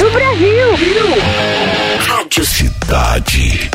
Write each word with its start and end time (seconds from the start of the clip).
do 0.00 0.10
Brasil. 0.10 0.68
Rádio 2.08 2.44
Cidade. 2.46 3.70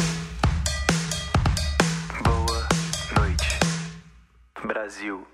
Boa 2.24 2.68
noite, 3.16 3.60
Brasil. 4.64 5.28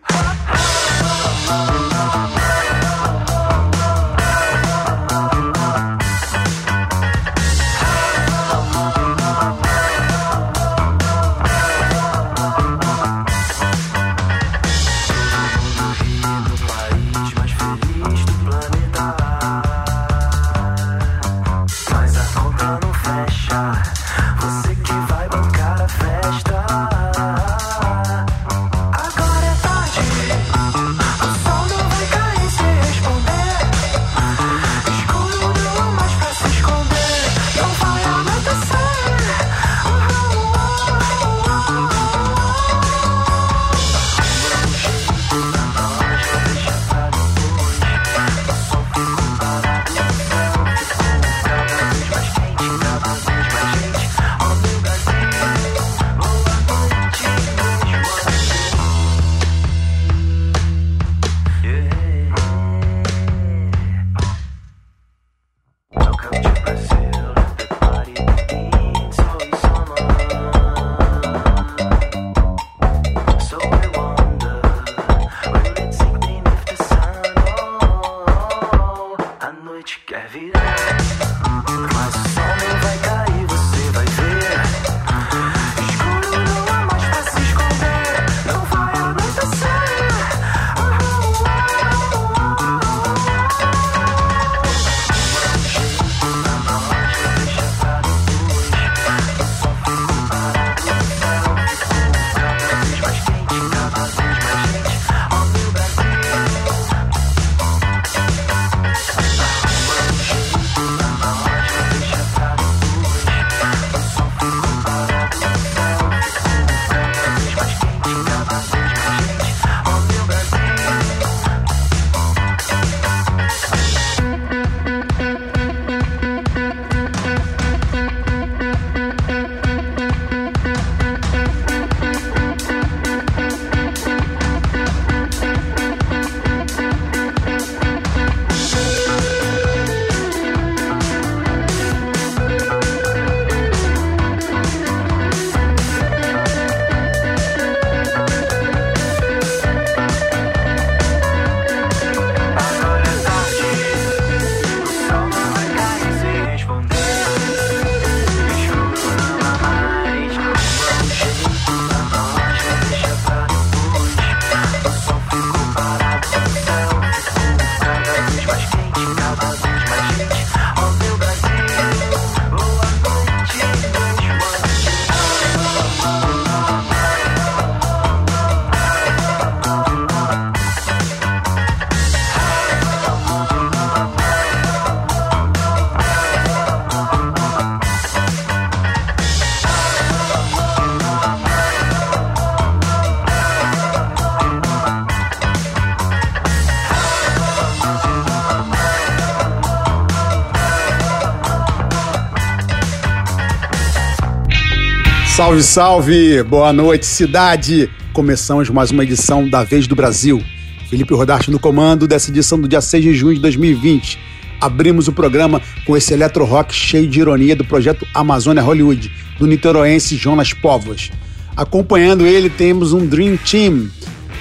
Salve, 205.41 205.63
salve! 205.63 206.43
Boa 206.43 206.71
noite, 206.71 207.03
cidade! 207.03 207.89
Começamos 208.13 208.69
mais 208.69 208.91
uma 208.91 209.01
edição 209.01 209.49
da 209.49 209.63
Vez 209.63 209.87
do 209.87 209.95
Brasil. 209.95 210.39
Felipe 210.87 211.15
Rodarte 211.15 211.49
no 211.49 211.57
comando 211.57 212.07
dessa 212.07 212.29
edição 212.29 212.61
do 212.61 212.67
dia 212.67 212.79
6 212.79 213.03
de 213.03 213.13
junho 213.15 213.33
de 213.33 213.41
2020. 213.41 214.19
Abrimos 214.61 215.07
o 215.07 215.11
programa 215.11 215.59
com 215.83 215.97
esse 215.97 216.13
eletro 216.13 216.45
rock 216.45 216.75
cheio 216.75 217.07
de 217.07 217.19
ironia 217.19 217.55
do 217.55 217.65
projeto 217.65 218.05
Amazônia 218.13 218.61
Hollywood, 218.61 219.11
do 219.39 219.47
niteroense 219.47 220.15
Jonas 220.15 220.53
Povos. 220.53 221.09
Acompanhando 221.57 222.27
ele 222.27 222.47
temos 222.47 222.93
um 222.93 223.03
Dream 223.03 223.35
Team. 223.37 223.89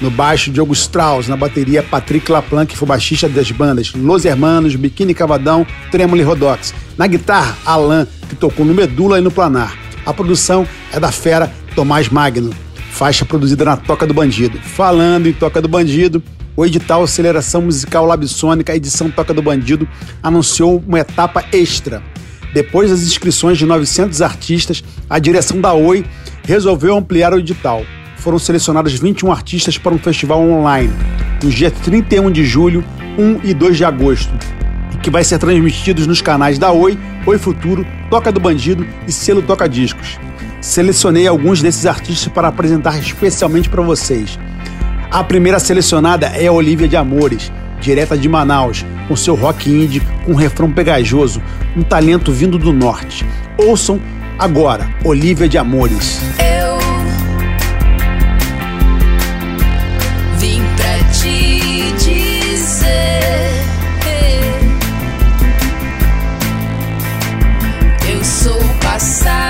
No 0.02 0.10
baixo, 0.10 0.50
Diogo 0.50 0.74
Strauss. 0.74 1.28
Na 1.28 1.36
bateria, 1.36 1.82
Patrick 1.82 2.30
Laplan, 2.30 2.66
que 2.66 2.76
foi 2.76 2.86
baixista 2.86 3.26
das 3.26 3.50
bandas 3.50 3.94
Los 3.94 4.26
Hermanos, 4.26 4.76
Biquíni 4.76 5.14
Cavadão, 5.14 5.66
Tremolo 5.90 6.20
e 6.20 6.24
Rodox. 6.24 6.74
Na 6.98 7.06
guitarra, 7.06 7.56
Alan, 7.64 8.06
que 8.28 8.36
tocou 8.36 8.66
no 8.66 8.74
Medula 8.74 9.18
e 9.18 9.22
no 9.22 9.30
Planar. 9.30 9.89
A 10.04 10.14
produção 10.14 10.66
é 10.92 10.98
da 10.98 11.12
fera 11.12 11.52
Tomás 11.74 12.08
Magno, 12.08 12.54
faixa 12.90 13.24
produzida 13.24 13.64
na 13.64 13.76
Toca 13.76 14.06
do 14.06 14.14
Bandido. 14.14 14.58
Falando 14.58 15.28
em 15.28 15.32
Toca 15.32 15.60
do 15.60 15.68
Bandido, 15.68 16.22
o 16.56 16.64
edital 16.64 17.02
Aceleração 17.02 17.62
Musical 17.62 18.06
Labsônica, 18.06 18.74
edição 18.74 19.10
Toca 19.10 19.34
do 19.34 19.42
Bandido, 19.42 19.88
anunciou 20.22 20.82
uma 20.86 21.00
etapa 21.00 21.44
extra. 21.52 22.02
Depois 22.52 22.90
das 22.90 23.02
inscrições 23.02 23.58
de 23.58 23.66
900 23.66 24.20
artistas, 24.22 24.82
a 25.08 25.18
direção 25.18 25.60
da 25.60 25.72
Oi 25.72 26.04
resolveu 26.42 26.96
ampliar 26.96 27.32
o 27.32 27.38
edital. 27.38 27.84
Foram 28.16 28.38
selecionados 28.38 28.92
21 28.94 29.30
artistas 29.30 29.78
para 29.78 29.94
um 29.94 29.98
festival 29.98 30.42
online, 30.42 30.92
nos 31.42 31.54
dias 31.54 31.72
31 31.84 32.30
de 32.30 32.44
julho, 32.44 32.84
1 33.18 33.40
e 33.48 33.54
2 33.54 33.76
de 33.76 33.84
agosto, 33.84 34.32
que 35.02 35.10
vai 35.10 35.24
ser 35.24 35.38
transmitidos 35.38 36.06
nos 36.06 36.20
canais 36.20 36.58
da 36.58 36.72
Oi, 36.72 36.98
Oi 37.26 37.38
Futuro, 37.38 37.86
Toca 38.10 38.30
do 38.30 38.40
Bandido 38.40 38.86
e 39.06 39.12
Selo 39.12 39.42
Toca 39.42 39.68
Discos. 39.68 40.18
Selecionei 40.60 41.26
alguns 41.26 41.62
desses 41.62 41.86
artistas 41.86 42.32
para 42.32 42.48
apresentar 42.48 42.98
especialmente 42.98 43.68
para 43.68 43.82
vocês. 43.82 44.38
A 45.10 45.24
primeira 45.24 45.58
selecionada 45.58 46.26
é 46.26 46.50
Olivia 46.50 46.86
de 46.86 46.96
Amores, 46.96 47.50
direta 47.80 48.16
de 48.16 48.28
Manaus, 48.28 48.84
com 49.08 49.16
seu 49.16 49.34
rock 49.34 49.70
indie 49.70 50.02
com 50.24 50.32
um 50.32 50.36
refrão 50.36 50.70
pegajoso, 50.70 51.42
um 51.76 51.82
talento 51.82 52.30
vindo 52.30 52.58
do 52.58 52.72
norte. 52.72 53.26
Ouçam 53.58 54.00
agora 54.38 54.88
Olivia 55.04 55.48
de 55.48 55.58
Amores. 55.58 56.20
Eu 56.38 56.78
vim 60.38 60.62
pra 60.76 61.09
pensar. 69.20 69.49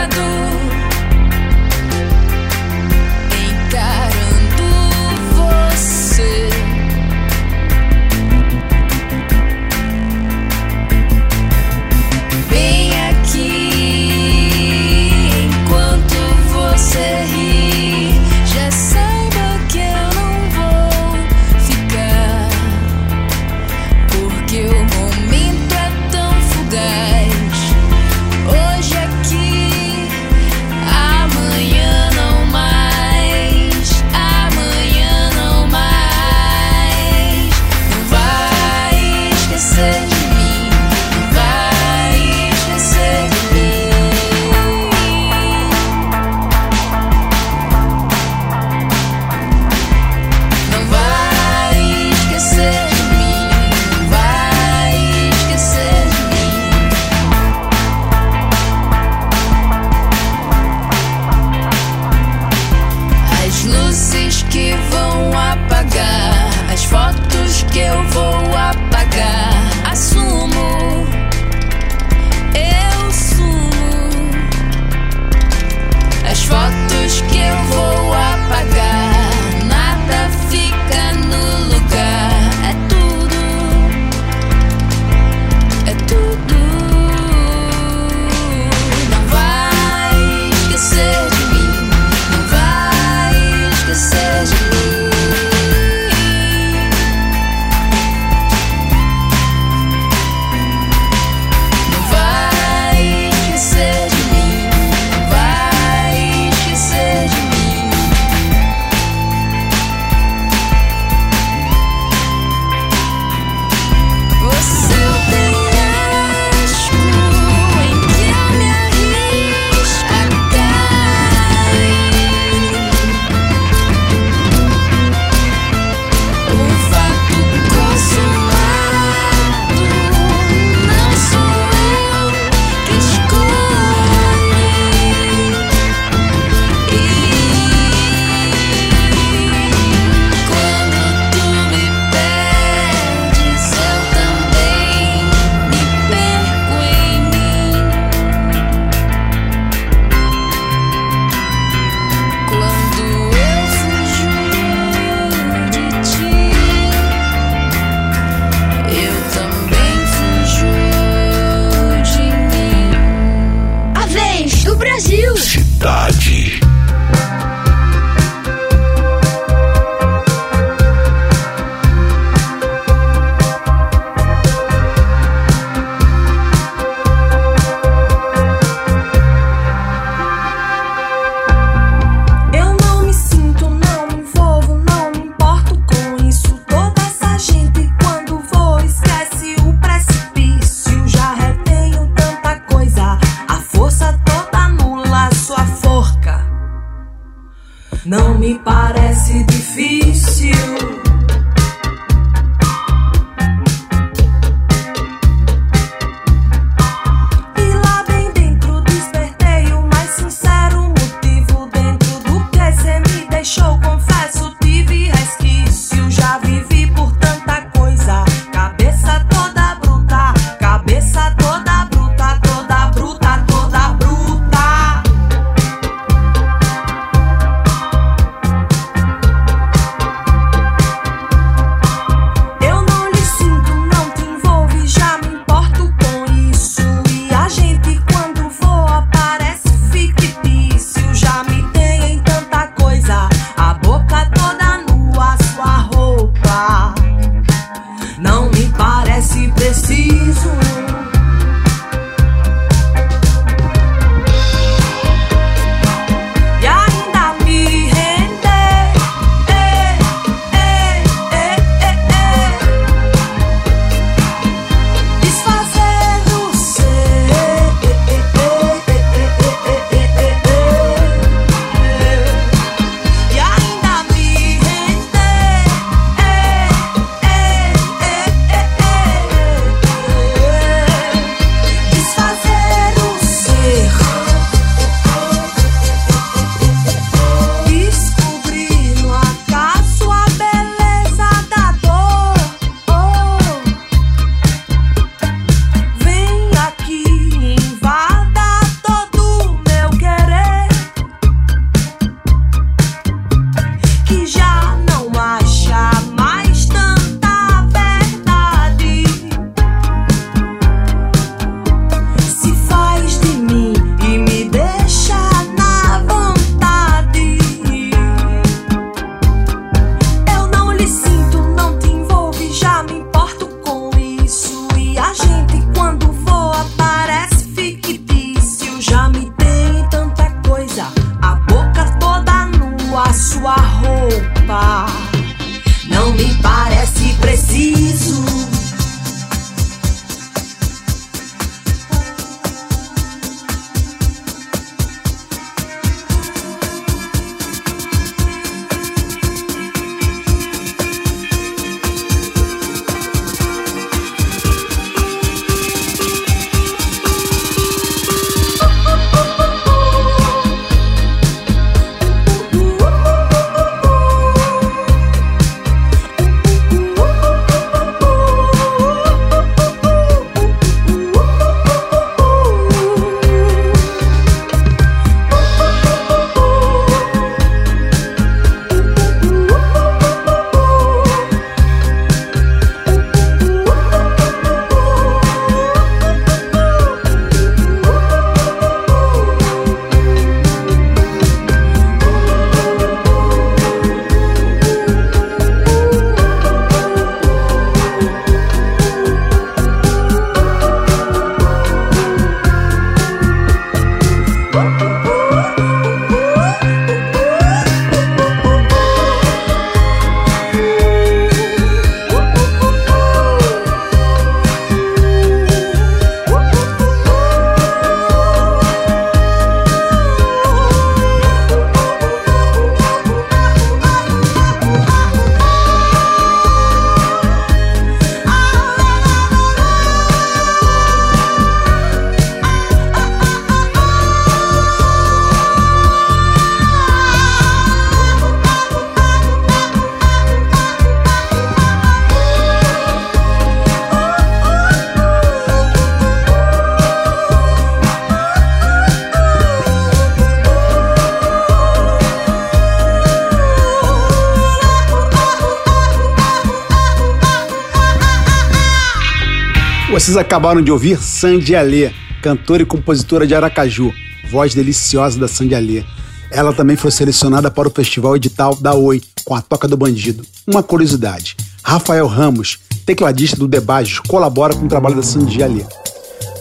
Vocês 460.01 460.17
acabaram 460.17 460.63
de 460.63 460.73
ouvir 460.73 460.97
Sandy 460.97 461.55
Alê, 461.55 461.91
cantora 462.23 462.63
e 462.63 462.65
compositora 462.65 463.27
de 463.27 463.35
Aracaju, 463.35 463.93
voz 464.31 464.55
deliciosa 464.55 465.21
da 465.21 465.29
Sandy 465.29 465.55
Alê. 465.55 465.85
Ela 466.31 466.55
também 466.55 466.75
foi 466.75 466.91
selecionada 466.91 467.51
para 467.51 467.69
o 467.69 467.71
festival 467.71 468.17
edital 468.17 468.55
da 468.55 468.73
Oi, 468.73 469.03
com 469.27 469.35
a 469.35 469.43
Toca 469.43 469.69
do 469.69 469.77
Bandido. 469.77 470.25
Uma 470.47 470.63
curiosidade: 470.63 471.37
Rafael 471.63 472.07
Ramos, 472.07 472.59
tecladista 472.87 473.37
do 473.37 473.47
Debajos, 473.47 474.01
colabora 474.01 474.55
com 474.55 474.65
o 474.65 474.69
trabalho 474.69 474.97
da 474.97 475.03
Sandy 475.03 475.43
Alê. 475.43 475.67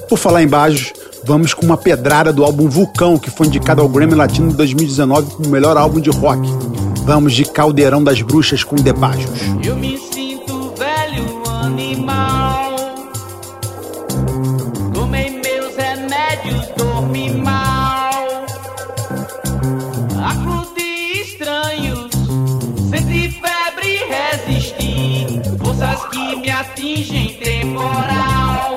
Por 0.08 0.18
falar 0.18 0.42
em 0.42 0.48
Bajos, 0.48 0.94
vamos 1.26 1.54
com 1.54 1.66
uma 1.66 1.76
pedrada 1.76 2.32
do 2.32 2.46
álbum 2.46 2.70
Vulcão, 2.70 3.20
que 3.20 3.30
foi 3.30 3.48
indicado 3.48 3.82
ao 3.82 3.90
Grammy 3.90 4.16
Latino 4.16 4.54
2019 4.54 5.32
como 5.32 5.50
melhor 5.50 5.76
álbum 5.76 6.00
de 6.00 6.10
rock. 6.10 6.48
Vamos 7.04 7.34
de 7.34 7.44
Caldeirão 7.44 8.02
das 8.02 8.22
Bruxas 8.22 8.64
com 8.64 8.78
Debajos. 8.78 9.42
Eu 9.62 9.76
me 9.76 9.98
sinto 9.98 10.74
velho 10.78 11.44
animal. 11.62 12.39
origem 27.00 27.34
temporal. 27.36 28.76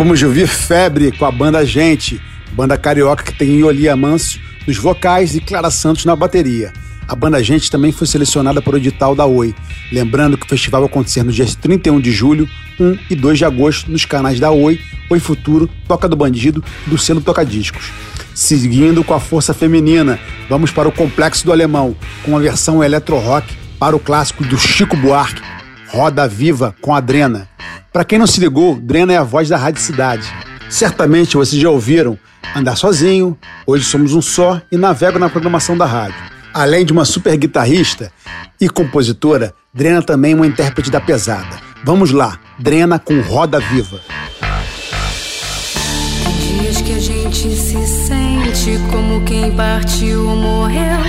Acabamos 0.00 0.18
de 0.18 0.24
ouvir 0.24 0.48
Febre 0.48 1.12
com 1.12 1.26
a 1.26 1.30
banda 1.30 1.62
Gente, 1.62 2.18
banda 2.52 2.78
carioca 2.78 3.22
que 3.22 3.34
tem 3.34 3.58
Ioli 3.58 3.86
Amâncio 3.86 4.40
nos 4.66 4.78
vocais 4.78 5.36
e 5.36 5.42
Clara 5.42 5.70
Santos 5.70 6.06
na 6.06 6.16
bateria. 6.16 6.72
A 7.06 7.14
banda 7.14 7.42
Gente 7.42 7.70
também 7.70 7.92
foi 7.92 8.06
selecionada 8.06 8.62
para 8.62 8.72
o 8.72 8.78
edital 8.78 9.14
da 9.14 9.26
Oi. 9.26 9.54
Lembrando 9.92 10.38
que 10.38 10.46
o 10.46 10.48
festival 10.48 10.80
vai 10.80 10.88
acontecer 10.88 11.22
nos 11.22 11.34
dias 11.34 11.54
31 11.54 12.00
de 12.00 12.12
julho, 12.12 12.48
1 12.80 12.98
e 13.10 13.14
2 13.14 13.36
de 13.36 13.44
agosto 13.44 13.92
nos 13.92 14.06
canais 14.06 14.40
da 14.40 14.50
Oi, 14.50 14.80
Oi 15.10 15.20
Futuro, 15.20 15.68
Toca 15.86 16.08
do 16.08 16.16
Bandido 16.16 16.64
e 16.86 16.88
do 16.88 16.96
selo 16.96 17.20
Toca 17.20 17.44
Discos. 17.44 17.92
Seguindo 18.34 19.04
com 19.04 19.12
a 19.12 19.20
força 19.20 19.52
feminina, 19.52 20.18
vamos 20.48 20.70
para 20.70 20.88
o 20.88 20.92
Complexo 20.92 21.44
do 21.44 21.52
Alemão, 21.52 21.94
com 22.24 22.34
a 22.34 22.40
versão 22.40 22.82
eletro-rock 22.82 23.54
para 23.78 23.94
o 23.94 24.00
clássico 24.00 24.44
do 24.44 24.56
Chico 24.56 24.96
Buarque, 24.96 25.42
Roda 25.88 26.26
Viva 26.26 26.74
com 26.80 26.94
a 26.94 27.00
Drena. 27.00 27.50
Para 27.92 28.04
quem 28.04 28.20
não 28.20 28.26
se 28.26 28.38
ligou, 28.38 28.76
Drena 28.76 29.12
é 29.12 29.16
a 29.16 29.24
voz 29.24 29.48
da 29.48 29.56
Rádio 29.56 29.82
Cidade. 29.82 30.32
Certamente 30.68 31.36
vocês 31.36 31.60
já 31.60 31.68
ouviram 31.68 32.16
Andar 32.54 32.76
Sozinho, 32.76 33.36
Hoje 33.66 33.84
Somos 33.84 34.14
Um 34.14 34.22
Só 34.22 34.62
e 34.70 34.76
Navego 34.76 35.18
na 35.18 35.28
programação 35.28 35.76
da 35.76 35.86
rádio. 35.86 36.14
Além 36.54 36.84
de 36.84 36.92
uma 36.92 37.04
super 37.04 37.36
guitarrista 37.36 38.12
e 38.60 38.68
compositora, 38.68 39.52
Drena 39.74 40.02
também 40.02 40.32
é 40.32 40.34
uma 40.36 40.46
intérprete 40.46 40.88
da 40.88 41.00
pesada. 41.00 41.58
Vamos 41.82 42.12
lá, 42.12 42.38
Drena 42.60 42.96
com 42.96 43.20
Roda 43.22 43.58
Viva. 43.58 44.00
Dias 46.38 46.80
que 46.82 46.94
a 46.94 46.98
gente 47.00 47.56
se 47.56 47.86
sente 47.86 48.78
como 48.88 49.24
quem 49.24 49.50
partiu 49.56 50.28
ou 50.28 50.36
morreu. 50.36 51.00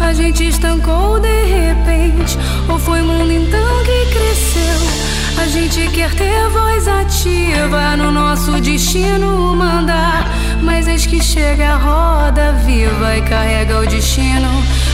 A 0.00 0.12
gente 0.12 0.48
estancou 0.48 1.20
de 1.20 1.44
repente, 1.44 2.36
ou 2.68 2.78
foi 2.78 3.02
o 3.02 3.04
mundo 3.04 3.30
então 3.30 3.84
que 3.84 4.06
cresceu. 4.12 4.93
A 5.36 5.46
gente 5.46 5.88
quer 5.88 6.14
ter 6.14 6.48
voz 6.48 6.88
ativa 6.88 7.96
no 7.96 8.10
nosso 8.12 8.52
destino 8.60 9.54
mandar. 9.56 10.28
Mas 10.62 10.88
eis 10.88 11.06
que 11.06 11.22
chega 11.22 11.74
a 11.74 11.76
roda 11.76 12.52
viva 12.64 13.16
e 13.16 13.22
carrega 13.22 13.80
o 13.80 13.86
destino 13.86 14.48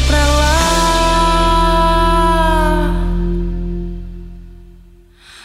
pra 0.07 0.19
lá. 0.19 0.61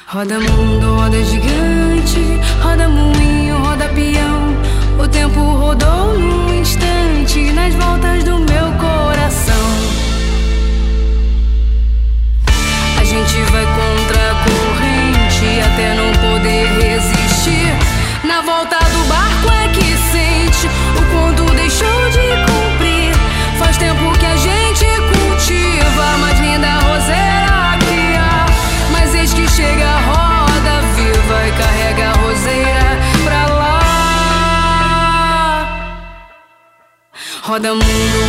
Roda 0.07 0.39
mundo, 0.39 0.95
roda 0.95 1.23
gigante, 1.23 2.39
roda 2.63 2.87
moinho, 2.87 3.57
roda 3.57 3.89
peão. 3.89 4.55
O 4.97 5.07
tempo 5.07 5.39
rodou 5.39 6.17
num 6.17 6.61
instante 6.61 7.51
nas 7.51 7.73
voltas 7.75 8.23
do 8.23 8.39
meu 8.39 8.71
coração. 8.79 9.53
A 12.97 13.03
gente 13.03 13.41
vai 13.51 13.65
contra 13.65 13.84
Roda 37.55 37.73
mundo, 37.73 38.24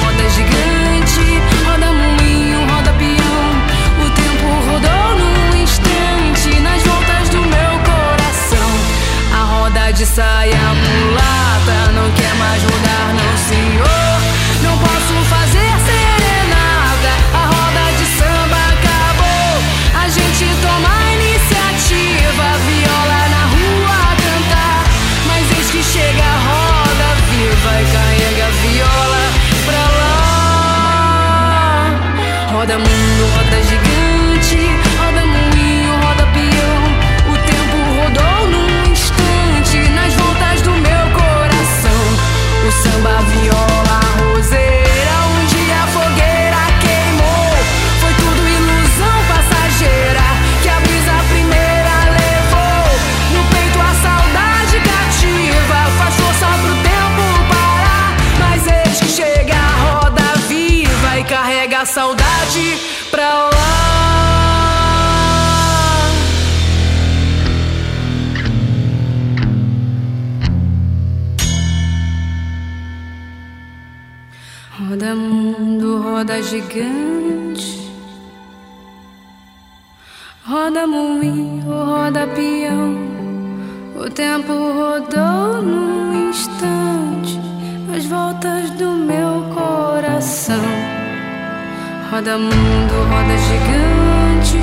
mundo, 92.56 92.94
roda 93.10 93.36
gigante. 93.48 94.60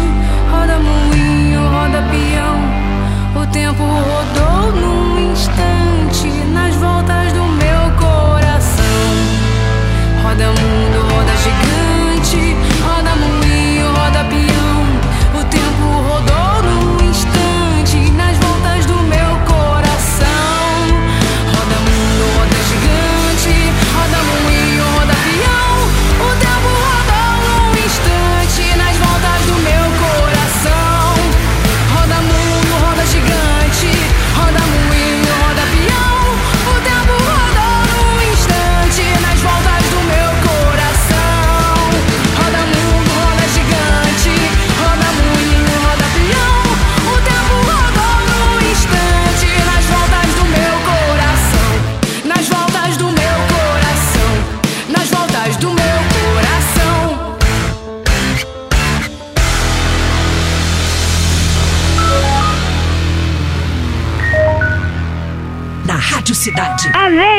Roda 0.52 0.80
moinho, 0.80 1.62
roda 1.70 2.02
peão. 2.12 2.58
O 3.42 3.46
tempo 3.48 3.84
rodou 3.84 4.72
num 4.72 5.32
instante 5.32 6.28
nas 6.52 6.76
voltas 6.76 7.34
do 7.34 7.44
meu 7.62 7.82
coração. 7.98 9.08
Roda 10.24 10.48
mundo, 10.48 10.98
roda 11.12 11.34
gigante, 11.44 12.56
roda 12.84 13.03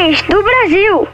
Vez 0.04 0.20
do 0.28 0.42
Brasil. 0.42 1.08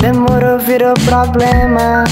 Demorou, 0.00 0.58
virou 0.58 0.94
problema. 1.04 2.02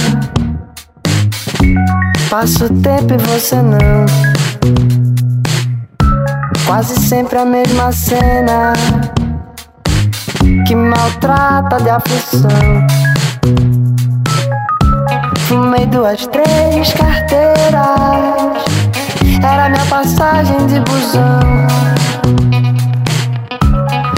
Passo 2.31 2.69
tempo 2.75 3.15
e 3.15 3.19
você 3.19 3.57
não. 3.61 4.22
Quase 6.73 6.99
sempre 7.07 7.39
a 7.39 7.45
mesma 7.45 7.93
cena 7.93 8.73
que 10.67 10.75
maltrata 10.75 11.77
de 11.77 11.91
aflição. 11.91 12.49
Fumei 15.41 15.85
duas, 15.85 16.27
três 16.29 16.95
carteiras. 16.95 18.65
Era 19.45 19.69
minha 19.69 19.85
passagem 19.85 20.67
de 20.67 20.81
busão. 20.81 21.67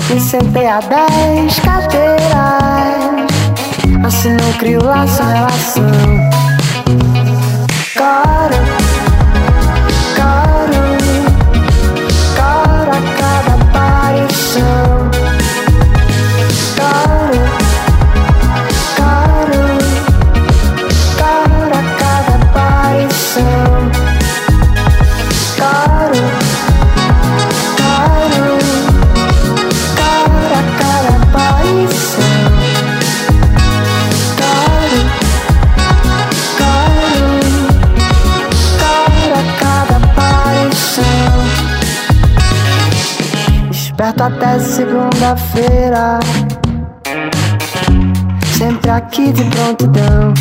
Me 0.08 0.20
sentei 0.20 0.68
a 0.68 0.78
dez 0.78 1.58
cadeiras. 1.58 2.14
Assim 4.06 4.30
não 4.30 4.52
crio 4.52 4.84
laço, 4.84 5.24
relação. 5.24 6.23
Segunda-feira. 45.54 46.18
Sempre 48.58 48.90
aqui 48.90 49.32
de 49.32 49.44
prontidão. 49.44 50.34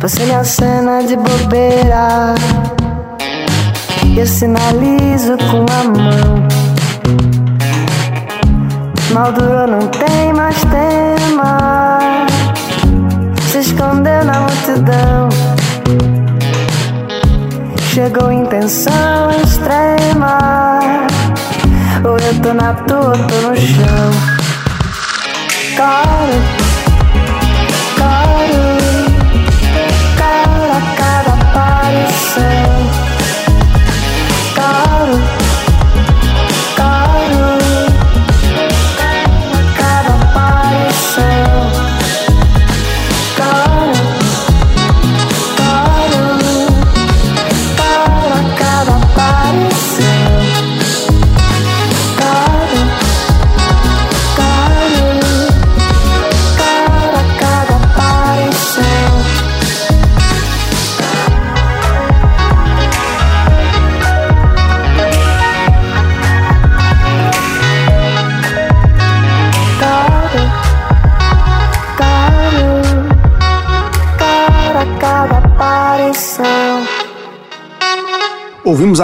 Você 0.00 0.24
me 0.24 0.34
acena 0.34 1.02
de 1.02 1.16
bobeira. 1.16 2.34
Eu 4.16 4.26
sinalizo 4.26 5.36
com 5.50 5.64
a 5.72 5.84
mão. 5.84 6.48
Mal 9.12 9.32
durou, 9.32 9.66
não 9.66 9.86
tem 9.88 10.32
mais 10.32 10.56
tema. 10.64 11.98
Se 13.50 13.58
escondeu 13.58 14.24
na 14.24 14.40
multidão. 14.40 15.28
Chegou 17.92 18.32
intenção 18.32 19.30
extrema. 19.42 20.77
Ou 22.04 22.16
eu 22.16 22.40
tô 22.40 22.54
na 22.54 22.74
tua, 22.74 23.12
tô 23.26 23.48
no 23.48 23.56
chão. 23.56 24.10
Caro, 25.76 26.67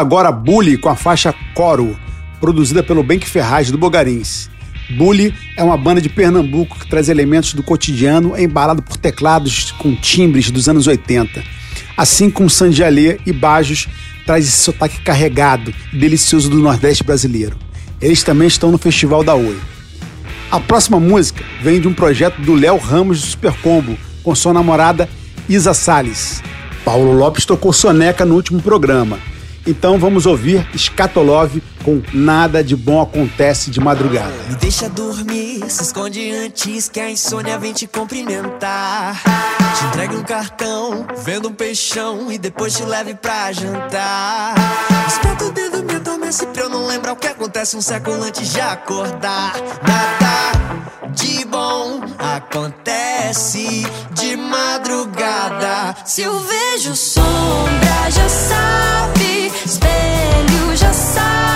agora 0.04 0.30
Bully 0.30 0.76
com 0.76 0.90
a 0.90 0.94
faixa 0.94 1.34
Coro, 1.54 1.98
produzida 2.38 2.82
pelo 2.82 3.02
Benck 3.02 3.26
Ferraz 3.26 3.70
do 3.70 3.78
Bogarins. 3.78 4.50
Bully 4.90 5.34
é 5.56 5.64
uma 5.64 5.78
banda 5.78 5.98
de 5.98 6.10
Pernambuco 6.10 6.78
que 6.78 6.86
traz 6.86 7.08
elementos 7.08 7.54
do 7.54 7.62
cotidiano 7.62 8.38
embalado 8.38 8.82
por 8.82 8.98
teclados 8.98 9.72
com 9.72 9.96
timbres 9.96 10.50
dos 10.50 10.68
anos 10.68 10.86
80. 10.86 11.42
Assim 11.96 12.28
como 12.28 12.50
Sandialê 12.50 13.18
e 13.24 13.32
Bajos 13.32 13.88
traz 14.26 14.46
esse 14.46 14.58
sotaque 14.58 15.00
carregado 15.00 15.72
e 15.90 15.96
delicioso 15.96 16.50
do 16.50 16.58
Nordeste 16.58 17.02
brasileiro. 17.02 17.56
Eles 17.98 18.22
também 18.22 18.48
estão 18.48 18.70
no 18.70 18.76
Festival 18.76 19.24
da 19.24 19.34
Oi. 19.34 19.58
A 20.50 20.60
próxima 20.60 21.00
música 21.00 21.42
vem 21.62 21.80
de 21.80 21.88
um 21.88 21.94
projeto 21.94 22.42
do 22.42 22.54
Léo 22.54 22.76
Ramos 22.76 23.22
do 23.22 23.26
Supercombo, 23.26 23.96
com 24.22 24.34
sua 24.34 24.52
namorada 24.52 25.08
Isa 25.48 25.72
Salles. 25.72 26.42
Paulo 26.84 27.14
Lopes 27.14 27.46
tocou 27.46 27.72
soneca 27.72 28.26
no 28.26 28.34
último 28.34 28.60
programa. 28.60 29.18
Então 29.66 29.98
vamos 29.98 30.26
ouvir 30.26 30.66
Scatolove 30.76 31.62
com 31.82 32.02
Nada 32.12 32.62
de 32.62 32.76
Bom 32.76 33.00
Acontece 33.00 33.70
de 33.70 33.80
Madrugada. 33.80 34.32
Me 34.48 34.56
deixa 34.56 34.88
dormir, 34.88 35.64
se 35.68 35.82
esconde 35.82 36.30
antes 36.32 36.88
que 36.88 37.00
a 37.00 37.10
insônia 37.10 37.58
vem 37.58 37.72
te 37.72 37.86
cumprimentar. 37.86 39.22
Te 39.78 39.84
entregue 39.86 40.16
um 40.16 40.22
cartão, 40.22 41.06
vendo 41.24 41.48
um 41.48 41.54
peixão 41.54 42.30
e 42.30 42.38
depois 42.38 42.74
te 42.74 42.84
leve 42.84 43.14
pra 43.14 43.52
jantar. 43.52 44.54
Espeta 45.08 45.44
o 45.44 45.50
dedo, 45.50 45.82
me 45.82 45.94
adormece 45.94 46.46
pra 46.46 46.64
eu 46.64 46.68
não 46.68 46.86
lembrar 46.86 47.12
o 47.12 47.16
que 47.16 47.26
acontece 47.26 47.76
um 47.76 47.80
século 47.80 48.22
antes 48.22 48.52
de 48.52 48.60
acordar. 48.60 49.54
Nada 49.86 50.74
de 51.10 51.44
bom 51.46 52.00
acontece 52.18 53.86
de 54.12 54.36
madrugada. 54.36 55.96
Se 56.04 56.22
eu 56.22 56.38
vejo 56.38 56.94
sombra, 56.94 58.10
já 58.10 58.28
sabe. 58.28 59.13
Espelho 59.64 60.76
já 60.76 60.92
sabe. 60.92 61.53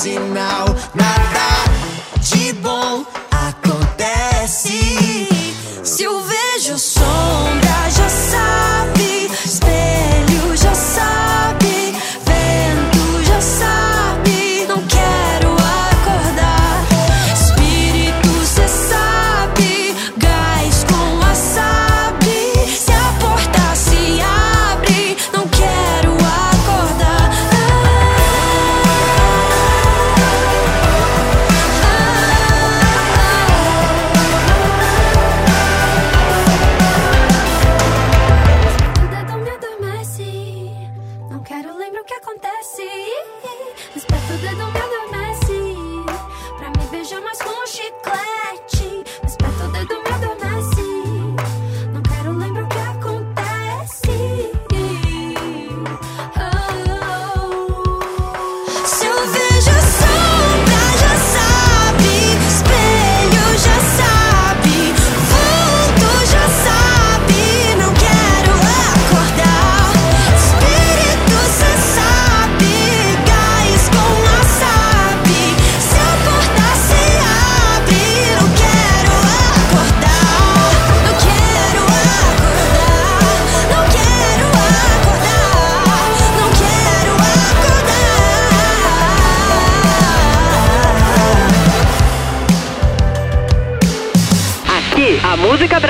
Último 0.00 0.16
sinal. 0.16 0.69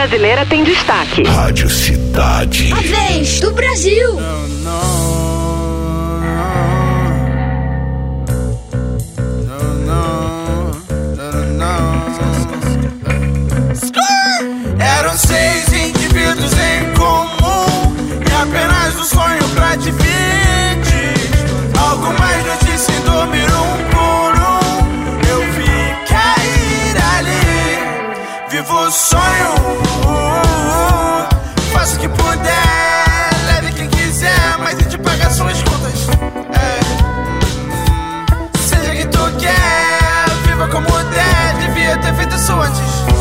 Brasileira 0.01 0.47
tem 0.47 0.65
destaque. 0.65 1.23
Rádio 1.25 1.69
Cidade. 1.69 2.73
A 2.73 2.77
vez 2.77 3.39
do 3.41 3.53
Brasil. 3.53 4.19
Eram 14.79 15.19
seis 15.19 15.71
indivíduos 15.71 16.53
em 16.55 16.95
comum 16.95 17.95
E 18.27 18.43
apenas 18.43 18.97
um 18.97 19.05
sonho 19.05 19.49
pra 19.55 19.77
dividir 19.77 20.09
Algo 21.79 22.19
mais 22.19 22.47
notícia 22.47 22.93
em 22.93 23.01
dormir 23.03 23.45
um 23.45 23.91
por 23.91 24.33
um 24.41 25.29
Eu 25.29 25.41
vi 25.53 26.09
cair 26.09 26.97
ali 27.19 28.49
Vivo 28.51 28.75
o 28.75 28.91
sonho 28.91 29.60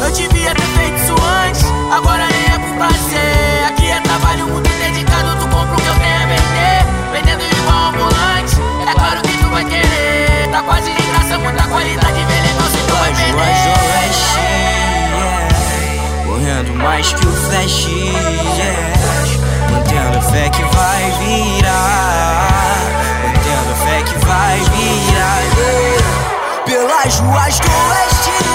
Eu 0.10 0.16
devia 0.16 0.56
ter 0.56 0.62
feito 0.64 0.96
isso 0.96 1.14
antes, 1.46 1.64
agora 1.96 2.24
é 2.24 2.58
por 2.58 2.78
prazer. 2.78 3.66
Aqui 3.68 3.92
é 3.92 4.00
trabalho 4.02 4.48
muito 4.48 4.68
dedicado, 4.68 5.36
tu 5.36 5.48
compra 5.50 5.76
o 5.76 5.80
que 5.80 5.88
eu 5.88 5.94
tenho 6.00 6.16
a 6.16 6.26
vender. 6.26 6.84
Vendendo 7.12 7.44
igual 7.44 7.90
ambulante, 7.90 8.56
é 8.90 8.94
claro 8.96 9.22
que 9.22 9.38
tu 9.38 9.48
vai 9.52 9.64
querer. 9.66 10.50
Tá 10.52 10.64
quase 10.64 10.92
de 10.92 11.02
graça, 11.04 11.38
muita 11.38 11.62
qualidade, 11.62 12.26
velho, 12.26 12.48
então 12.50 12.66
se 12.72 12.78
tu 12.88 12.96
vai 12.96 13.14
vender. 13.14 13.36
Correndo 16.26 16.74
mais 16.74 17.14
que 17.14 17.28
o 17.28 17.32
flash, 17.32 17.86
yeah. 17.86 18.98
Mantendo 19.70 20.22
fé 20.32 20.50
que 20.50 20.64
vai 20.76 21.12
virar. 21.20 22.78
Mantendo 23.24 23.76
fé 23.76 24.02
que 24.02 24.26
vai 24.26 24.58
virar. 24.58 25.42
yeah. 25.56 26.10
Pelas 26.66 27.20
ruas 27.20 27.60
do 27.60 27.70
oeste, 27.70 28.49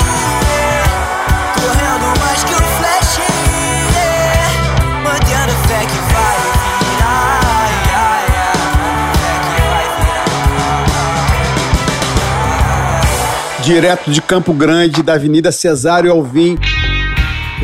Direto 13.65 14.11
de 14.11 14.21
Campo 14.21 14.53
Grande, 14.53 15.03
da 15.03 15.15
Avenida 15.15 15.51
Cesário 15.51 16.13
Alvim, 16.13 16.59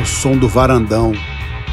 o 0.01 0.07
som 0.07 0.35
do 0.35 0.49
varandão, 0.49 1.13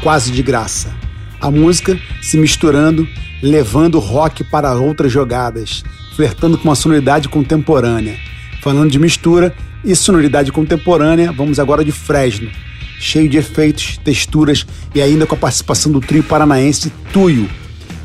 quase 0.02 0.30
de 0.30 0.42
graça. 0.42 0.94
A 1.40 1.50
música 1.50 1.98
se 2.20 2.36
misturando, 2.36 3.08
levando 3.42 3.94
o 3.94 4.00
rock 4.00 4.44
para 4.44 4.74
outras 4.74 5.10
jogadas, 5.10 5.82
flertando 6.14 6.58
com 6.58 6.68
uma 6.68 6.74
sonoridade 6.74 7.26
contemporânea. 7.26 8.18
Falando 8.60 8.90
de 8.90 8.98
mistura 8.98 9.54
e 9.82 9.96
sonoridade 9.96 10.52
contemporânea, 10.52 11.32
vamos 11.32 11.58
agora 11.58 11.82
de 11.82 11.90
Fresno, 11.90 12.50
cheio 12.98 13.28
de 13.28 13.38
efeitos, 13.38 13.98
texturas 14.04 14.66
e 14.94 15.00
ainda 15.00 15.26
com 15.26 15.34
a 15.34 15.38
participação 15.38 15.92
do 15.92 16.00
trio 16.00 16.22
paranaense 16.22 16.92
Tuyo. 17.12 17.48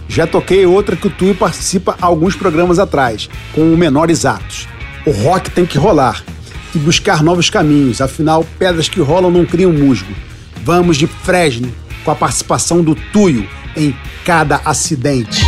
Já 0.07 0.27
toquei 0.27 0.65
outra 0.65 0.95
que 0.95 1.07
o 1.07 1.09
Tuyo 1.09 1.33
participa 1.33 1.97
alguns 1.99 2.35
programas 2.35 2.77
atrás, 2.77 3.29
com 3.53 3.75
Menores 3.75 4.25
Atos. 4.25 4.67
O 5.05 5.11
rock 5.11 5.49
tem 5.49 5.65
que 5.65 5.77
rolar 5.77 6.23
e 6.75 6.77
buscar 6.77 7.23
novos 7.23 7.49
caminhos, 7.49 8.01
afinal, 8.01 8.45
pedras 8.57 8.87
que 8.87 8.99
rolam 8.99 9.31
não 9.31 9.45
criam 9.45 9.71
musgo. 9.71 10.13
Vamos 10.63 10.97
de 10.97 11.07
Fresno, 11.07 11.73
com 12.03 12.11
a 12.11 12.15
participação 12.15 12.83
do 12.83 12.95
Tuyo 12.95 13.47
em 13.75 13.95
cada 14.23 14.61
acidente. 14.63 15.42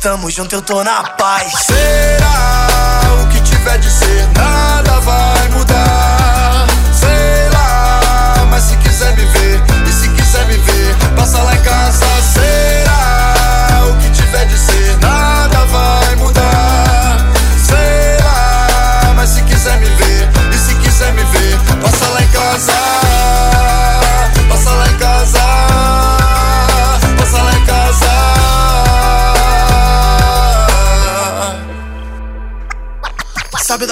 Tamo 0.00 0.30
junto, 0.30 0.54
eu 0.54 0.62
tô 0.62 0.82
na 0.82 1.02
paz. 1.02 1.52
Será 1.66 3.00
o 3.22 3.26
que 3.28 3.40
tiver 3.42 3.78
de 3.78 3.90
ser, 3.90 4.28
nada 4.34 4.98
vai 5.00 5.48
mudar. 5.50 6.66
Sei 6.92 7.50
lá, 7.52 8.46
mas 8.50 8.64
se 8.64 8.76
quiser 8.78 9.14
me 9.14 9.24
ver, 9.26 9.62
e 9.86 9.92
se 9.92 10.08
quiser 10.08 10.46
me 10.46 10.56
ver, 10.56 10.96
passa 11.14 11.42
lá 11.42 11.54
em 11.54 11.60
casa. 11.60 12.06
Será 12.32 13.84
o 13.90 13.96
que 13.98 14.10
tiver 14.10 14.46
de 14.46 14.58
ser, 14.58 14.89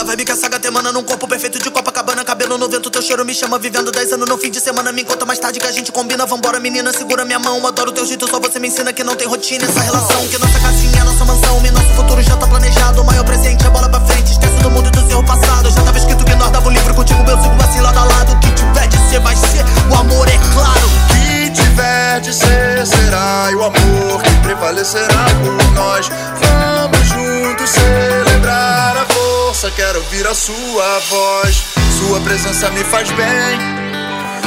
vibe 0.09 0.25
que 0.25 0.33
a 0.33 0.37
saga 0.37 0.59
tem 0.59 0.71
mana 0.71 0.91
num 0.91 1.03
corpo 1.03 1.29
perfeito 1.29 1.59
de 1.59 1.71
Copacabana 1.71 2.25
Cabelo 2.25 2.57
no 2.57 2.67
vento, 2.67 2.89
teu 2.89 3.03
cheiro 3.03 3.27
me 3.27 3.35
chama 3.35 3.59
Vivendo 3.59 3.93
10 3.93 4.15
anos 4.15 4.27
no 4.27 4.39
fim 4.39 4.51
de 4.51 4.59
semana. 4.59 4.91
Me 4.91 5.05
conta 5.05 5.27
mais 5.27 5.39
tarde 5.39 5.61
que 5.61 5.67
a 5.67 5.71
gente 5.71 5.93
combina 5.93 6.25
Vambora 6.25 6.59
menina, 6.59 6.91
segura 6.95 7.27
minha 7.27 7.39
mão. 7.39 7.67
Adoro 7.67 7.93
teu 7.93 8.07
jeito, 8.07 8.27
só 8.27 8.41
você 8.41 8.59
me 8.59 8.69
ensina 8.69 8.91
que 8.91 9.05
não 9.05 9.15
tem 9.15 9.29
rotina. 9.29 9.67
Essa 9.67 9.81
relação, 9.81 10.27
que 10.29 10.39
nossa 10.39 10.59
casinha 10.61 11.01
é 11.01 11.05
nossa 11.05 11.25
mansão 11.27 11.61
E 11.63 11.71
nosso 11.71 11.93
futuro 11.95 12.23
já 12.23 12.37
tá 12.39 12.47
planejado. 12.47 13.03
O 13.03 13.05
maior 13.05 13.25
presente 13.25 13.67
é 13.67 13.71
bola 13.71 13.89
pra 13.91 14.01
frente 14.01 14.33
Esquece 14.33 14.57
do 14.63 14.71
mundo 14.71 14.89
e 14.89 14.91
do 14.91 15.09
seu 15.11 15.23
passado. 15.25 15.71
Já 15.71 15.83
tava 15.83 15.99
escrito 15.99 16.25
que 16.25 16.35
nós 16.37 16.51
dava 16.53 16.69
um 16.69 16.73
livro 16.73 16.95
Contigo 16.95 17.21
eu 17.29 17.43
sigo 17.43 17.63
assim 17.63 17.81
lado 17.83 17.99
a 17.99 18.05
lado. 18.05 18.33
O 18.33 18.39
que 18.39 18.51
tiver 18.53 18.87
de 18.89 19.11
ser 19.11 19.21
vai 19.21 19.37
ser. 19.37 19.65
O 19.91 19.95
amor 19.95 20.27
é 20.27 20.39
claro. 20.55 20.89
Que 21.13 21.51
tiver 21.51 22.21
de 22.21 22.33
ser 22.33 22.87
será. 22.87 23.49
E 23.51 23.55
o 23.57 23.63
amor 23.63 24.23
que 24.23 24.31
prevalecerá 24.43 25.27
por 25.43 25.73
nós. 25.75 26.09
Vamos 26.41 27.09
juntos 27.09 27.69
celebrar 27.69 28.97
a 28.97 29.05
força. 29.05 29.28
Quero 29.59 29.99
ouvir 29.99 30.25
a 30.25 30.35
sua 30.35 31.01
voz. 31.11 31.65
Sua 31.99 32.21
presença 32.21 32.71
me 32.71 32.85
faz 32.85 33.11
bem. 33.11 33.59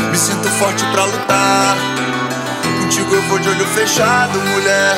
Me 0.09 0.18
sinto 0.18 0.47
forte 0.51 0.86
pra 0.86 1.03
lutar. 1.03 1.76
Contigo 2.80 3.14
eu 3.14 3.22
vou 3.24 3.38
de 3.39 3.49
olho 3.49 3.66
fechado, 3.68 4.39
mulher. 4.39 4.95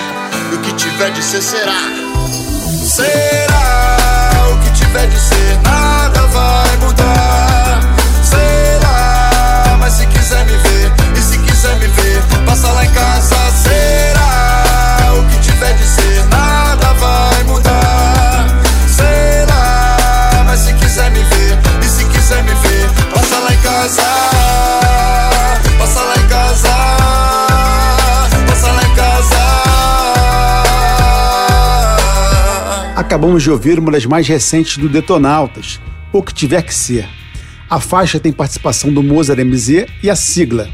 E 0.52 0.56
o 0.56 0.60
que 0.60 0.72
tiver 0.74 1.12
de 1.12 1.24
ser 1.24 1.42
será. 1.42 1.74
Será 2.86 4.50
o 4.52 4.60
que 4.60 4.72
tiver 4.74 5.08
de 5.08 5.20
ser, 5.20 5.60
nada 5.64 6.22
vai 6.28 6.78
mudar. 6.78 7.63
Acabamos 33.14 33.44
de 33.44 33.52
ouvir 33.52 33.78
uma 33.78 33.92
das 33.92 34.08
mais 34.08 34.28
recentes 34.28 34.80
do 34.80 34.90
Detonautas, 34.90 35.80
O 36.12 36.24
Que 36.24 36.34
Tiver 36.34 36.64
Que 36.64 36.74
Ser. 36.74 37.08
A 37.70 37.80
faixa 37.80 38.20
tem 38.20 38.34
participação 38.34 38.92
do 38.92 39.04
Mozart 39.04 39.40
MZ 39.40 39.86
e 40.02 40.10
a 40.10 40.16
sigla. 40.16 40.68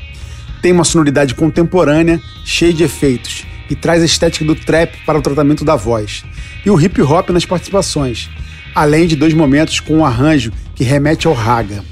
Tem 0.62 0.72
uma 0.72 0.86
sonoridade 0.86 1.36
contemporânea, 1.36 2.18
cheia 2.46 2.72
de 2.72 2.82
efeitos, 2.82 3.46
e 3.70 3.76
traz 3.76 4.02
a 4.02 4.06
estética 4.06 4.46
do 4.46 4.56
trap 4.56 4.96
para 5.06 5.20
o 5.20 5.22
tratamento 5.22 5.66
da 5.66 5.76
voz. 5.76 6.24
E 6.66 6.70
o 6.70 6.80
hip 6.80 7.02
hop 7.02 7.30
nas 7.32 7.44
participações, 7.44 8.30
além 8.74 9.06
de 9.06 9.18
dois 9.18 9.34
momentos 9.34 9.82
com 9.82 9.98
um 9.98 10.06
arranjo 10.06 10.54
que 10.74 10.86
remete 10.86 11.28
ao 11.28 11.34
raga. 11.34 11.84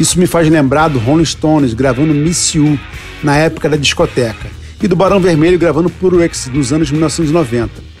Isso 0.00 0.18
me 0.18 0.26
faz 0.26 0.48
lembrar 0.48 0.88
do 0.88 0.98
Rolling 0.98 1.26
Stones 1.26 1.74
gravando 1.74 2.14
Miss 2.14 2.54
You 2.54 2.80
na 3.22 3.36
época 3.36 3.68
da 3.68 3.76
discoteca 3.76 4.48
e 4.82 4.88
do 4.88 4.96
Barão 4.96 5.20
Vermelho 5.20 5.58
gravando 5.58 5.90
Purex 5.90 6.46
nos 6.46 6.72
anos 6.72 6.90
1990. 6.90 7.93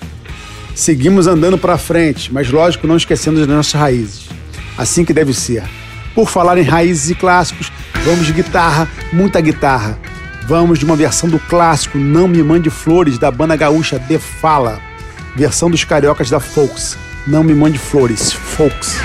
Seguimos 0.74 1.26
andando 1.28 1.56
para 1.56 1.78
frente, 1.78 2.32
mas 2.32 2.50
lógico 2.50 2.86
não 2.86 2.96
esquecendo 2.96 3.38
das 3.38 3.48
nossas 3.48 3.74
raízes. 3.74 4.28
Assim 4.76 5.04
que 5.04 5.12
deve 5.12 5.32
ser. 5.32 5.62
Por 6.14 6.28
falar 6.28 6.58
em 6.58 6.62
raízes 6.62 7.10
e 7.10 7.14
clássicos, 7.14 7.70
vamos 8.04 8.26
de 8.26 8.32
guitarra, 8.32 8.88
muita 9.12 9.40
guitarra. 9.40 9.98
Vamos 10.46 10.78
de 10.78 10.84
uma 10.84 10.96
versão 10.96 11.28
do 11.28 11.38
clássico 11.38 11.96
Não 11.96 12.28
Me 12.28 12.42
Mande 12.42 12.70
Flores 12.70 13.18
da 13.18 13.30
banda 13.30 13.56
gaúcha 13.56 13.98
The 13.98 14.18
Fala, 14.18 14.80
versão 15.34 15.70
dos 15.70 15.84
cariocas 15.84 16.28
da 16.28 16.40
Folks. 16.40 16.98
Não 17.26 17.42
Me 17.42 17.54
Mande 17.54 17.78
Flores, 17.78 18.32
Folks. 18.32 18.98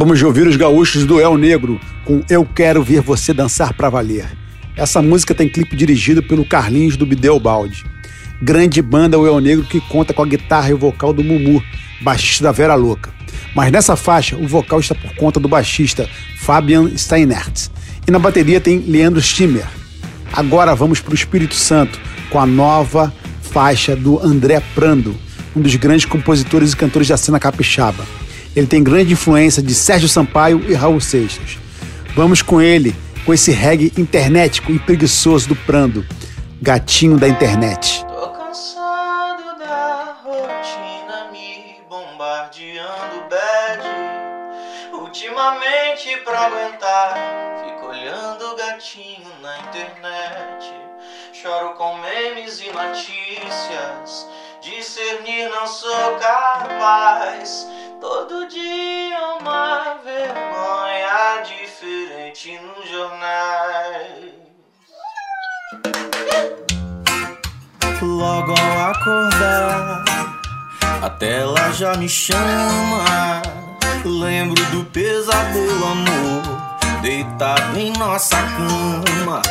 Acabamos 0.00 0.18
de 0.18 0.24
ouvir 0.24 0.46
os 0.46 0.56
gaúchos 0.56 1.04
do 1.04 1.20
El 1.20 1.36
Negro 1.36 1.78
com 2.06 2.22
Eu 2.26 2.42
Quero 2.42 2.82
Ver 2.82 3.02
Você 3.02 3.34
Dançar 3.34 3.74
Pra 3.74 3.90
Valer. 3.90 4.34
Essa 4.74 5.02
música 5.02 5.34
tem 5.34 5.46
clipe 5.46 5.76
dirigido 5.76 6.22
pelo 6.22 6.42
Carlinhos 6.42 6.96
do 6.96 7.04
Bideu 7.04 7.38
Balde. 7.38 7.84
Grande 8.40 8.80
banda 8.80 9.18
o 9.18 9.26
El 9.26 9.38
Negro 9.40 9.62
que 9.62 9.78
conta 9.78 10.14
com 10.14 10.22
a 10.22 10.26
guitarra 10.26 10.70
e 10.70 10.72
o 10.72 10.78
vocal 10.78 11.12
do 11.12 11.22
Mumu, 11.22 11.62
baixista 12.00 12.44
da 12.44 12.50
Vera 12.50 12.74
Louca. 12.74 13.10
Mas 13.54 13.70
nessa 13.70 13.94
faixa, 13.94 14.38
o 14.38 14.48
vocal 14.48 14.80
está 14.80 14.94
por 14.94 15.14
conta 15.16 15.38
do 15.38 15.48
baixista 15.48 16.08
Fabian 16.38 16.96
Steinert. 16.96 17.68
E 18.08 18.10
na 18.10 18.18
bateria 18.18 18.58
tem 18.58 18.78
Leandro 18.78 19.20
Stimmer. 19.20 19.66
Agora 20.32 20.74
vamos 20.74 21.02
para 21.02 21.12
o 21.12 21.14
Espírito 21.14 21.54
Santo 21.54 22.00
com 22.30 22.40
a 22.40 22.46
nova 22.46 23.12
faixa 23.42 23.94
do 23.94 24.18
André 24.18 24.62
Prando, 24.74 25.14
um 25.54 25.60
dos 25.60 25.74
grandes 25.74 26.06
compositores 26.06 26.72
e 26.72 26.76
cantores 26.76 27.08
da 27.08 27.18
cena 27.18 27.38
capixaba. 27.38 28.02
Ele 28.54 28.66
tem 28.66 28.82
grande 28.82 29.12
influência 29.12 29.62
de 29.62 29.74
Sérgio 29.74 30.08
Sampaio 30.08 30.64
e 30.68 30.74
Raul 30.74 31.00
Seixas. 31.00 31.58
Vamos 32.16 32.42
com 32.42 32.60
ele, 32.60 32.94
com 33.24 33.32
esse 33.32 33.52
reggae 33.52 33.92
internetico 33.96 34.72
e 34.72 34.78
preguiçoso 34.78 35.48
do 35.48 35.56
Prando, 35.56 36.04
gatinho 36.60 37.16
da 37.16 37.28
internet. 37.28 38.04
Tô 38.06 38.28
cansado 38.30 39.56
da 39.58 40.16
rotina 40.24 41.30
me 41.30 41.76
bombardeando 41.88 43.28
bad. 43.30 43.82
Ultimamente 44.92 46.16
pra 46.24 46.46
aguentar, 46.46 47.14
fico 47.64 47.86
olhando 47.86 48.56
gatinho 48.56 49.30
na 49.40 49.58
internet. 49.60 50.74
Choro 51.32 51.74
com 51.74 51.96
memes 51.98 52.60
e 52.60 52.70
notícias, 52.72 54.26
discernir 54.60 55.48
não 55.48 55.66
sou 55.68 56.16
capaz. 56.18 57.66
Todo 58.00 58.48
dia 58.48 59.18
uma 59.38 59.98
vergonha 60.02 61.42
diferente 61.44 62.58
nos 62.58 62.88
jornais. 62.88 64.32
Logo 68.00 68.54
ao 68.58 68.90
acordar, 68.90 70.04
a 71.02 71.10
tela 71.10 71.72
já 71.72 71.94
me 71.96 72.08
chama. 72.08 73.42
Lembro 74.04 74.64
do 74.70 74.82
pesadelo, 74.86 75.84
amor, 75.84 77.00
deitado 77.02 77.78
em 77.78 77.92
nossa 77.98 78.36
cama. 78.36 79.42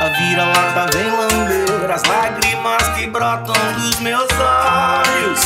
A 0.00 0.08
vira-lata 0.20 0.96
vem 0.96 1.10
lamber 1.10 1.90
as 1.90 2.04
lágrimas 2.04 2.88
que 2.96 3.08
brotam 3.08 3.54
dos 3.74 3.98
meus 3.98 4.28
olhos. 4.30 5.40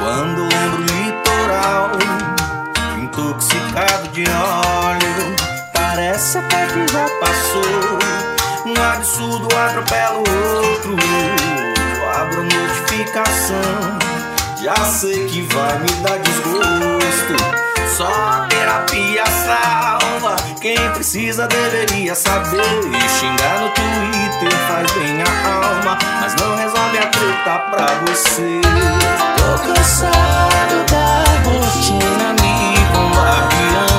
Quando 0.00 0.42
lembro 0.42 0.82
o 0.82 1.23
litoral, 1.44 1.90
intoxicado 2.98 4.08
de 4.08 4.24
óleo, 4.24 5.36
parece 5.72 6.38
até 6.38 6.66
que 6.66 6.92
já 6.92 7.06
passou. 7.20 7.98
Um 8.66 8.92
absurdo 8.92 9.48
atropela 9.56 10.16
o 10.16 10.66
outro. 10.68 10.96
Abro 12.18 12.44
notificação, 12.44 13.98
já 14.62 14.76
sei 14.76 15.26
que 15.26 15.42
vai 15.42 15.78
me 15.80 15.90
dar 16.02 16.18
desgosto. 16.18 17.34
Só 17.96 18.46
terapia 18.48 19.24
salva. 19.26 20.03
Quem 20.64 20.78
precisa 20.94 21.46
deveria 21.46 22.14
saber. 22.14 22.62
E 22.62 23.08
xingar 23.10 23.60
no 23.60 23.68
Twitter 23.68 24.58
faz 24.66 24.90
bem 24.92 25.20
a 25.20 25.26
alma, 25.46 25.98
mas 26.22 26.34
não 26.36 26.56
resolve 26.56 26.96
a 26.96 27.06
treta 27.08 27.58
pra 27.70 27.86
você. 28.06 28.62
Tô 29.36 29.62
cansado 29.62 30.86
da 30.90 31.22
rotina 31.44 32.32
me 32.40 32.78
bombardeando 32.94 33.93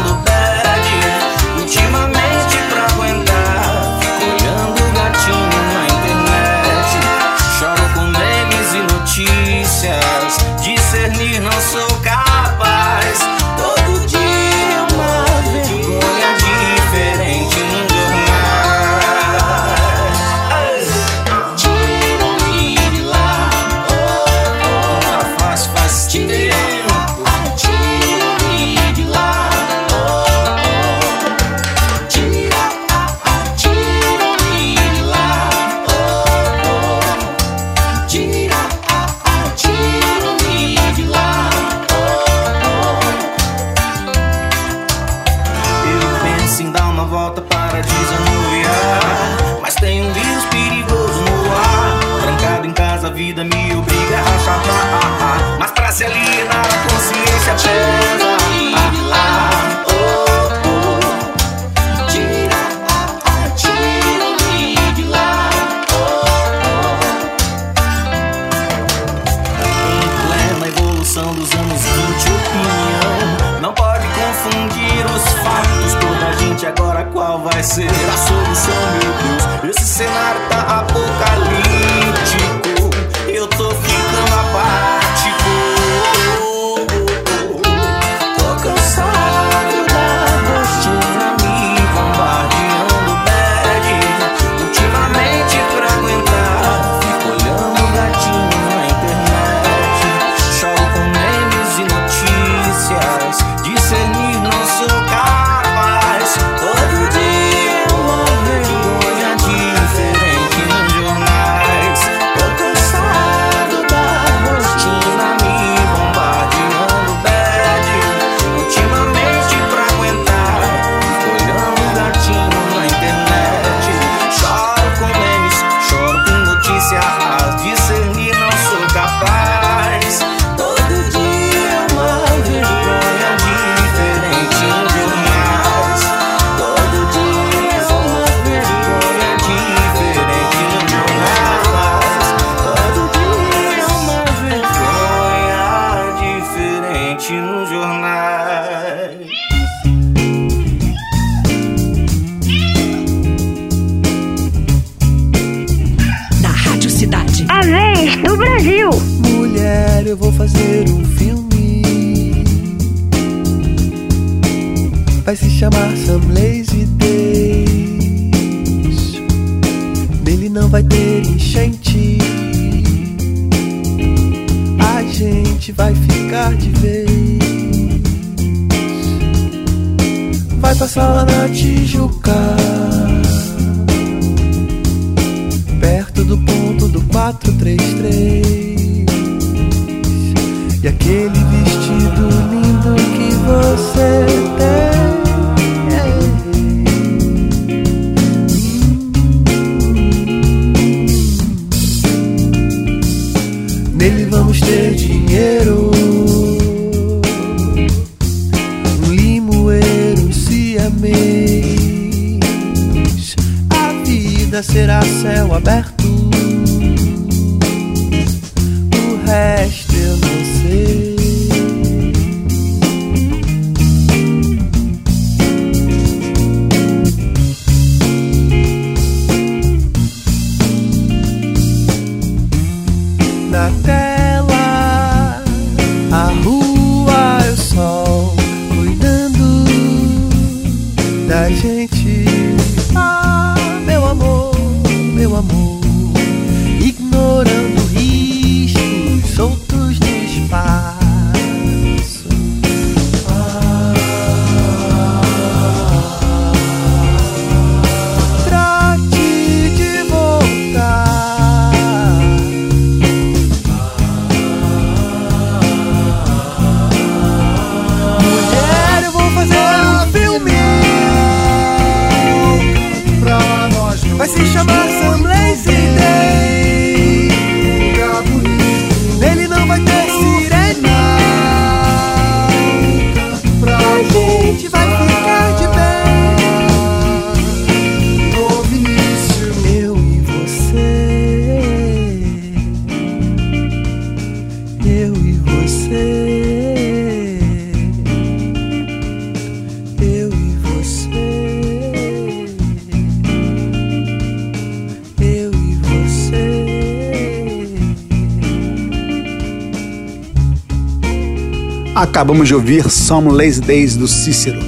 Acabamos 312.16 312.48
de 312.48 312.56
ouvir 312.56 312.90
Some 312.90 313.30
Lazy 313.30 313.60
Days 313.60 313.98
do 313.98 314.08
Cícero. 314.08 314.62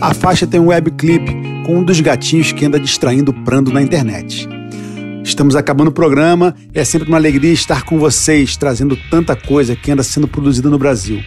A 0.00 0.14
faixa 0.14 0.46
tem 0.46 0.60
um 0.60 0.68
webclip 0.68 1.26
com 1.66 1.78
um 1.78 1.82
dos 1.82 2.00
gatinhos 2.00 2.52
que 2.52 2.64
anda 2.64 2.78
distraindo 2.78 3.32
o 3.32 3.34
prando 3.42 3.72
na 3.72 3.82
internet. 3.82 4.48
Estamos 5.24 5.56
acabando 5.56 5.88
o 5.88 5.92
programa 5.92 6.54
e 6.72 6.78
é 6.78 6.84
sempre 6.84 7.08
uma 7.08 7.16
alegria 7.16 7.52
estar 7.52 7.82
com 7.82 7.98
vocês, 7.98 8.56
trazendo 8.56 8.96
tanta 9.10 9.34
coisa 9.34 9.74
que 9.74 9.90
anda 9.90 10.04
sendo 10.04 10.28
produzida 10.28 10.70
no 10.70 10.78
Brasil. 10.78 11.20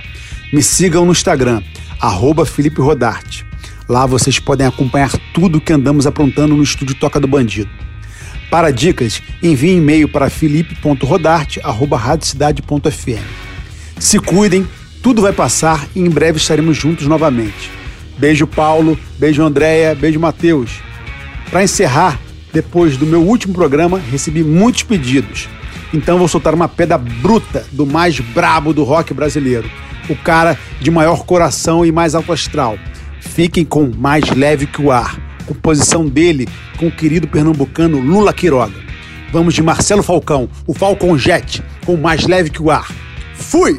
Me 0.54 0.64
sigam 0.64 1.04
no 1.04 1.12
Instagram, 1.12 1.62
arroba 2.00 2.46
Felipe 2.46 2.80
Rodarte. 2.80 3.46
Lá 3.90 4.06
vocês 4.06 4.40
podem 4.40 4.66
acompanhar 4.66 5.12
tudo 5.34 5.60
que 5.60 5.74
andamos 5.74 6.08
aprontando 6.08 6.56
no 6.56 6.64
estúdio 6.64 6.96
Toca 6.96 7.20
do 7.20 7.28
Bandido. 7.28 7.70
Para 8.50 8.72
dicas, 8.72 9.22
envie 9.44 9.76
e-mail 9.76 10.08
para 10.08 10.30
felipe.rodarte.radiocidade.fm. 10.30 13.26
Se 14.00 14.20
cuidem, 14.20 14.66
tudo 15.06 15.22
vai 15.22 15.32
passar 15.32 15.88
e 15.96 16.00
em 16.00 16.10
breve 16.10 16.40
estaremos 16.40 16.76
juntos 16.76 17.06
novamente. 17.06 17.70
Beijo, 18.18 18.48
Paulo. 18.48 18.98
Beijo, 19.20 19.44
Andréia. 19.44 19.94
Beijo, 19.94 20.20
Matheus. 20.20 20.80
Para 21.52 21.64
encerrar, 21.64 22.20
depois 22.52 22.98
do 22.98 23.06
meu 23.06 23.22
último 23.22 23.54
programa, 23.54 24.00
recebi 24.00 24.44
muitos 24.44 24.82
pedidos. 24.82 25.48
Então 25.94 26.18
vou 26.18 26.28
soltar 26.28 26.56
uma 26.56 26.68
pedra 26.68 26.98
bruta 26.98 27.68
do 27.72 27.86
mais 27.86 28.20
brabo 28.20 28.74
do 28.74 28.84
rock 28.84 29.14
brasileiro. 29.14 29.70
O 30.10 30.16
cara 30.16 30.58
de 30.82 30.90
maior 30.90 31.24
coração 31.24 31.86
e 31.86 31.92
mais 31.92 32.16
alto 32.16 32.34
astral. 32.34 32.76
Fiquem 33.22 33.64
com 33.64 33.92
Mais 33.96 34.32
Leve 34.32 34.66
Que 34.66 34.82
o 34.82 34.92
Ar. 34.92 35.20
Composição 35.46 36.08
dele 36.08 36.50
com 36.80 36.88
o 36.88 36.92
querido 36.92 37.28
pernambucano 37.28 38.00
Lula 38.00 38.34
Quiroga. 38.34 38.74
Vamos 39.32 39.54
de 39.54 39.62
Marcelo 39.62 40.02
Falcão, 40.02 40.50
o 40.66 40.74
Falcon 40.74 41.16
Jet, 41.16 41.62
com 41.86 41.96
Mais 41.96 42.26
Leve 42.26 42.50
Que 42.50 42.64
o 42.64 42.72
Ar. 42.72 42.92
Fui! 43.36 43.78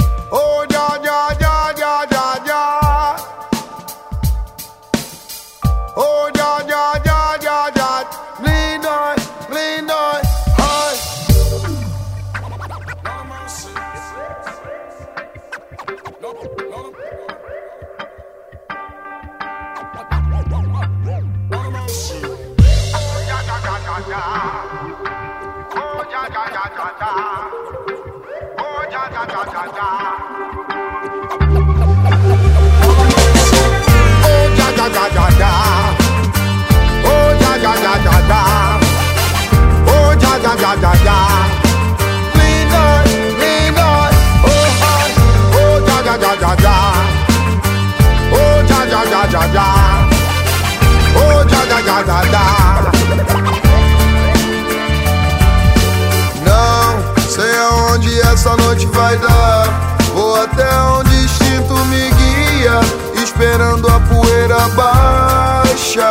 Vai 58.84 59.16
dar. 59.16 59.96
Vou 60.12 60.34
até 60.42 60.68
onde 60.80 61.10
o 61.10 61.24
instinto 61.24 61.74
me 61.86 62.10
guia, 62.10 62.80
esperando 63.22 63.88
a 63.88 64.00
poeira 64.00 64.68
baixar. 64.70 66.02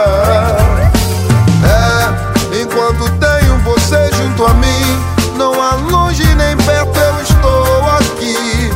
É, 1.63 2.61
enquanto 2.61 3.09
tenho 3.19 3.57
você 3.59 4.09
junto 4.15 4.45
a 4.45 4.53
mim, 4.53 5.03
não 5.37 5.61
há 5.61 5.75
longe 5.75 6.23
nem 6.35 6.55
perto, 6.57 6.97
eu 6.97 7.21
estou 7.21 7.89
aqui, 7.97 8.71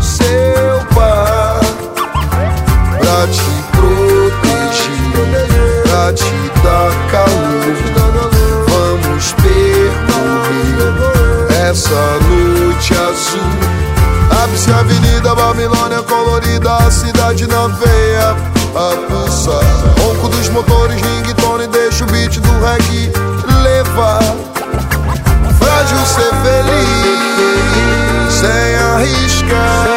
seu 0.00 0.84
par, 0.94 1.60
pra 2.98 3.26
te 3.26 3.64
proteger, 3.72 5.12
pra 5.82 6.12
te 6.12 6.50
dar 6.62 6.92
calor. 7.10 7.64
Vamos 8.68 9.32
percorrer 9.32 9.64
essa 11.70 12.02
noite 12.94 12.96
azul. 12.96 13.40
Abre-se 14.42 14.70
a 14.70 14.78
avenida 14.78 15.34
Babilônia 15.34 16.02
colorida, 16.02 16.76
a 16.76 16.90
cidade 16.90 17.46
na 17.46 17.66
veia 17.68 18.36
a 18.74 18.96
pulsar. 19.08 19.64
Ronco 20.00 20.28
dos 20.28 20.48
motores, 20.50 21.00
ringtone, 21.00 21.66
deixa 21.68 22.04
o 22.04 22.06
beat 22.08 22.38
do 22.40 22.50
reggae 22.60 23.12
levar. 23.62 24.22
Frágil 25.58 26.06
ser 26.06 26.32
feliz, 26.42 28.32
sem 28.32 28.74
arriscar. 28.94 29.88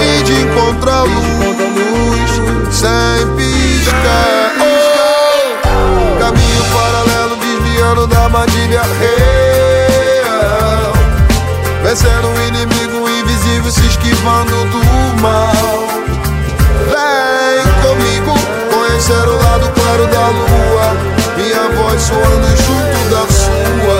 E 0.00 0.22
de 0.22 0.32
encontrar 0.42 1.02
luz, 1.02 2.30
sem 2.70 3.26
piscar. 3.36 4.52
Oh, 4.60 6.18
caminho 6.18 6.64
paralelo, 6.72 7.36
desviando 7.36 8.06
da 8.06 8.24
armadilha 8.24 8.82
rei. 9.00 9.27
Conhecendo 11.98 12.28
o 12.28 12.42
inimigo 12.46 13.08
invisível 13.08 13.72
se 13.72 13.84
esquivando 13.84 14.52
do 14.66 15.20
mal. 15.20 15.88
Vem 16.86 17.64
comigo 17.82 18.34
conhecer 18.72 19.26
o 19.26 19.36
lado 19.42 19.68
claro 19.72 20.06
da 20.06 20.28
lua, 20.28 20.94
minha 21.36 21.68
voz 21.76 22.00
soando 22.00 22.46
junto 22.56 23.10
da 23.10 23.26
sua, 23.32 23.98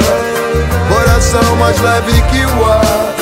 coração 0.95 1.57
mais 1.57 1.81
leve 1.81 2.23
que 2.23 2.47
o 2.47 2.65
ar. 2.67 3.18